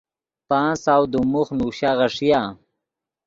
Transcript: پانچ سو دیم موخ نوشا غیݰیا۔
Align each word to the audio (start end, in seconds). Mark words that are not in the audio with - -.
پانچ 0.47 0.75
سو 0.85 0.99
دیم 1.11 1.25
موخ 1.33 1.47
نوشا 1.59 1.91
غیݰیا۔ 1.99 2.41